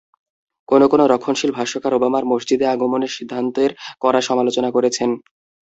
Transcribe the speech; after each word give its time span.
কোনো 0.69 0.85
কোনো 0.87 1.03
রক্ষণশীল 1.07 1.51
ভাষ্যকার 1.53 1.93
ওবামার 1.95 2.23
মসজিদে 2.31 2.65
আগমনের 2.67 3.15
সিদ্ধান্তের 3.17 3.71
কড়া 4.01 4.21
সমালোচনা 4.29 4.69
করেছেন। 4.71 5.09